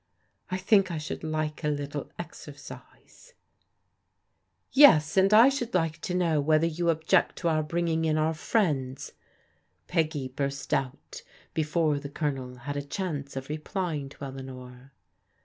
[0.49, 3.33] I think I should like a little exer cise/* «€
[4.71, 8.33] Yes, and I should like to know whether you object to our bringing in our
[8.33, 9.11] friends?
[9.49, 11.21] '* Peggy burst out
[11.53, 14.91] before the Colonel had a chance of repl)n[ng to Eleanor.